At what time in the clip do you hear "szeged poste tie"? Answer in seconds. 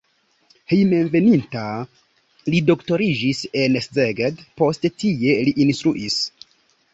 3.89-5.37